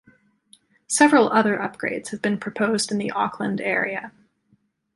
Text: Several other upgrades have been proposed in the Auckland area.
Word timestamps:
Several 0.87 1.29
other 1.31 1.57
upgrades 1.59 2.09
have 2.09 2.23
been 2.23 2.39
proposed 2.39 2.91
in 2.91 2.97
the 2.97 3.11
Auckland 3.11 3.61
area. 3.61 4.11